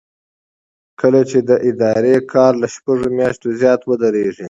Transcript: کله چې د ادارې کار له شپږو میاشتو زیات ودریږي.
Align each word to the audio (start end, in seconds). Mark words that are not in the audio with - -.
کله 1.01 1.21
چې 1.29 1.39
د 1.49 1.51
ادارې 1.69 2.15
کار 2.33 2.53
له 2.61 2.67
شپږو 2.73 3.07
میاشتو 3.17 3.47
زیات 3.61 3.81
ودریږي. 3.85 4.39